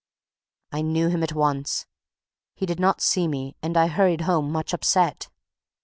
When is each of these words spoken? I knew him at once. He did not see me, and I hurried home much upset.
I 0.71 0.81
knew 0.81 1.09
him 1.09 1.21
at 1.21 1.33
once. 1.33 1.85
He 2.55 2.65
did 2.65 2.79
not 2.79 3.01
see 3.01 3.27
me, 3.27 3.55
and 3.61 3.77
I 3.77 3.85
hurried 3.85 4.21
home 4.21 4.51
much 4.51 4.73
upset. 4.73 5.29